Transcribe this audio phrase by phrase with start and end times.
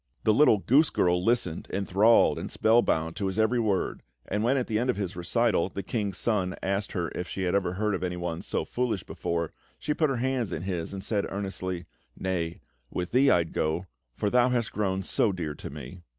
[0.23, 4.65] The little goose girl listened, enthralled and spellbound, to his every word; and when, at
[4.65, 7.93] the end of his recital, the King's Son asked her if she had ever heard
[7.93, 11.85] of anyone so foolish before, she put her hands in his and said earnestly:
[12.17, 13.85] "Nay; with thee I'd go,
[14.15, 16.01] for thou hast grown so dear to me!"